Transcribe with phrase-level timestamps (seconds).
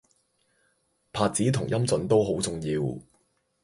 [1.13, 2.99] 拍子同音準都好重要